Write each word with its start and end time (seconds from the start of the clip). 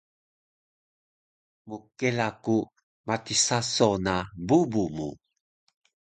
Mkela 1.69 2.27
ku 2.43 2.55
matis 3.07 3.41
saso 3.47 3.89
na 4.05 4.15
bubu 4.47 4.83
mu 4.95 5.09